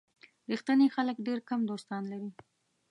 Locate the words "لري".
2.11-2.29